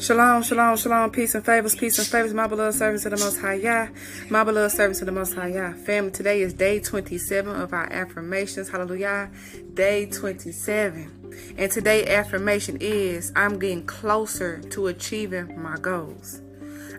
Shalom, 0.00 0.44
shalom, 0.44 0.76
shalom, 0.76 1.10
peace 1.10 1.34
and 1.34 1.44
favors, 1.44 1.74
peace 1.74 1.98
and 1.98 2.06
favors, 2.06 2.32
my 2.32 2.46
beloved 2.46 2.78
servants 2.78 3.04
of 3.04 3.10
the 3.10 3.16
Most 3.16 3.40
High 3.40 3.54
Yah, 3.54 3.88
my 4.30 4.44
beloved 4.44 4.70
servants 4.70 5.00
of 5.00 5.06
the 5.06 5.12
Most 5.12 5.34
High 5.34 5.48
Yah. 5.48 5.72
Family, 5.72 6.12
today 6.12 6.40
is 6.40 6.54
day 6.54 6.78
27 6.78 7.60
of 7.60 7.72
our 7.72 7.92
affirmations, 7.92 8.68
hallelujah, 8.68 9.28
day 9.74 10.06
27. 10.06 11.56
And 11.58 11.72
today 11.72 12.06
affirmation 12.14 12.78
is, 12.80 13.32
I'm 13.34 13.58
getting 13.58 13.86
closer 13.86 14.60
to 14.70 14.86
achieving 14.86 15.60
my 15.60 15.76
goals. 15.78 16.42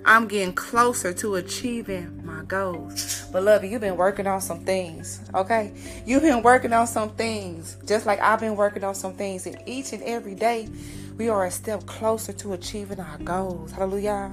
I'm 0.03 0.27
getting 0.27 0.53
closer 0.53 1.13
to 1.13 1.35
achieving 1.35 2.25
my 2.25 2.43
goals. 2.43 3.25
Beloved, 3.31 3.69
you've 3.69 3.81
been 3.81 3.97
working 3.97 4.27
on 4.27 4.41
some 4.41 4.65
things, 4.65 5.21
okay? 5.33 5.73
You've 6.05 6.23
been 6.23 6.41
working 6.41 6.73
on 6.73 6.87
some 6.87 7.11
things, 7.11 7.77
just 7.85 8.05
like 8.05 8.19
I've 8.19 8.39
been 8.39 8.57
working 8.57 8.83
on 8.83 8.95
some 8.95 9.13
things. 9.13 9.45
And 9.45 9.61
each 9.65 9.93
and 9.93 10.01
every 10.03 10.35
day, 10.35 10.67
we 11.19 11.27
are 11.27 11.45
a 11.45 11.51
step 11.51 11.85
closer 11.85 12.31
to 12.31 12.53
achieving 12.53 13.01
our 13.01 13.17
goals. 13.17 13.73
Hallelujah. 13.73 14.31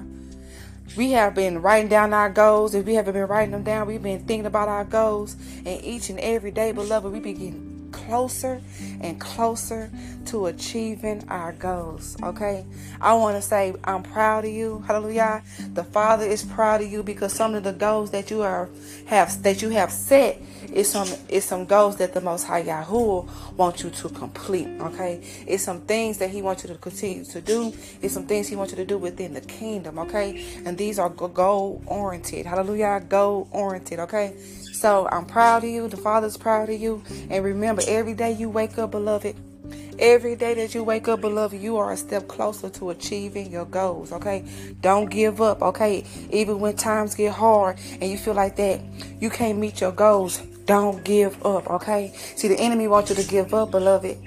We 0.95 1.11
have 1.11 1.35
been 1.35 1.61
writing 1.61 1.89
down 1.89 2.13
our 2.13 2.29
goals. 2.29 2.73
If 2.73 2.85
we 2.85 2.93
haven't 2.93 3.13
been 3.13 3.27
writing 3.27 3.51
them 3.51 3.63
down, 3.63 3.87
we've 3.87 4.01
been 4.01 4.23
thinking 4.25 4.45
about 4.45 4.69
our 4.69 4.85
goals. 4.85 5.35
And 5.65 5.83
each 5.83 6.09
and 6.09 6.17
every 6.17 6.49
day, 6.49 6.71
beloved, 6.71 7.11
we 7.11 7.19
begin 7.19 7.76
closer 8.07 8.61
and 9.01 9.19
closer 9.19 9.91
to 10.25 10.47
achieving 10.47 11.23
our 11.29 11.51
goals. 11.53 12.17
Okay. 12.23 12.65
I 13.01 13.13
want 13.13 13.35
to 13.35 13.41
say 13.41 13.73
I'm 13.83 14.03
proud 14.03 14.45
of 14.45 14.51
you. 14.51 14.83
Hallelujah. 14.87 15.43
The 15.73 15.83
Father 15.83 16.25
is 16.25 16.43
proud 16.43 16.81
of 16.81 16.91
you 16.91 17.03
because 17.03 17.33
some 17.33 17.53
of 17.55 17.63
the 17.63 17.73
goals 17.73 18.11
that 18.11 18.31
you 18.31 18.41
are 18.41 18.69
have 19.07 19.41
that 19.43 19.61
you 19.61 19.69
have 19.69 19.91
set 19.91 20.41
is 20.73 20.89
some 20.89 21.07
is 21.29 21.43
some 21.43 21.65
goals 21.65 21.97
that 21.97 22.13
the 22.13 22.21
Most 22.21 22.43
High 22.43 22.59
Yahweh 22.59 23.31
wants 23.55 23.83
you 23.83 23.89
to 23.89 24.09
complete. 24.09 24.67
Okay. 24.81 25.21
It's 25.45 25.63
some 25.63 25.81
things 25.81 26.17
that 26.19 26.29
He 26.29 26.41
wants 26.41 26.63
you 26.63 26.69
to 26.69 26.75
continue 26.75 27.25
to 27.25 27.41
do. 27.41 27.73
It's 28.01 28.13
some 28.13 28.25
things 28.25 28.47
He 28.47 28.55
wants 28.55 28.71
you 28.71 28.77
to 28.77 28.85
do 28.85 28.97
within 28.97 29.33
the 29.33 29.41
kingdom. 29.41 29.99
Okay. 29.99 30.45
And 30.65 30.77
these 30.77 30.97
are 30.99 31.09
goal 31.09 31.81
oriented. 31.85 32.45
Hallelujah. 32.45 33.03
Goal 33.07 33.47
oriented. 33.51 33.99
Okay. 33.99 34.35
So 34.77 35.09
I'm 35.11 35.25
proud 35.25 35.63
of 35.63 35.69
you. 35.71 35.87
The 35.87 35.97
Father's 35.97 36.37
proud 36.37 36.69
of 36.69 36.79
you. 36.79 37.01
And 37.31 37.43
remember, 37.43 37.81
every 37.97 38.13
day 38.13 38.31
you 38.31 38.47
wake 38.47 38.77
up, 38.77 38.91
beloved, 38.91 39.35
every 39.97 40.35
day 40.35 40.53
that 40.53 40.75
you 40.75 40.83
wake 40.83 41.07
up, 41.07 41.19
beloved, 41.19 41.59
you 41.59 41.77
are 41.77 41.91
a 41.91 41.97
step 41.97 42.27
closer 42.27 42.69
to 42.69 42.91
achieving 42.91 43.51
your 43.51 43.65
goals, 43.65 44.11
okay? 44.11 44.45
Don't 44.81 45.09
give 45.09 45.41
up, 45.41 45.63
okay? 45.63 46.05
Even 46.29 46.59
when 46.59 46.75
times 46.75 47.15
get 47.15 47.33
hard 47.33 47.79
and 47.99 48.03
you 48.03 48.17
feel 48.19 48.35
like 48.35 48.55
that 48.57 48.81
you 49.19 49.31
can't 49.31 49.57
meet 49.57 49.81
your 49.81 49.91
goals, 49.91 50.37
don't 50.65 51.03
give 51.03 51.43
up, 51.43 51.67
okay? 51.71 52.13
See, 52.35 52.47
the 52.47 52.59
enemy 52.59 52.87
wants 52.87 53.09
you 53.09 53.15
to 53.15 53.23
give 53.23 53.55
up, 53.55 53.71
beloved. 53.71 54.17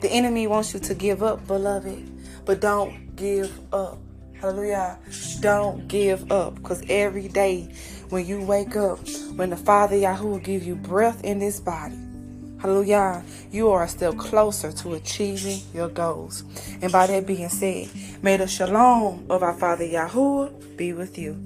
The 0.00 0.10
enemy 0.10 0.48
wants 0.48 0.74
you 0.74 0.80
to 0.80 0.94
give 0.94 1.22
up, 1.22 1.46
beloved. 1.46 2.44
But 2.44 2.60
don't 2.60 3.14
give 3.14 3.56
up. 3.72 3.98
Hallelujah. 4.40 4.98
Don't 5.40 5.86
give 5.86 6.32
up 6.32 6.56
because 6.56 6.82
every 6.88 7.28
day 7.28 7.72
when 8.08 8.26
you 8.26 8.40
wake 8.40 8.74
up, 8.74 8.98
when 9.36 9.50
the 9.50 9.56
Father 9.56 9.96
Yahweh 9.96 10.38
give 10.40 10.64
you 10.64 10.74
breath 10.74 11.22
in 11.22 11.38
this 11.38 11.60
body, 11.60 11.98
hallelujah, 12.60 13.24
you 13.50 13.70
are 13.70 13.88
still 13.88 14.14
closer 14.14 14.72
to 14.72 14.94
achieving 14.94 15.60
your 15.74 15.88
goals. 15.88 16.44
And 16.82 16.92
by 16.92 17.06
that 17.06 17.26
being 17.26 17.48
said, 17.48 17.88
may 18.22 18.36
the 18.36 18.46
shalom 18.46 19.26
of 19.30 19.42
our 19.42 19.54
Father 19.54 19.84
Yahweh 19.84 20.50
be 20.76 20.92
with 20.92 21.18
you. 21.18 21.36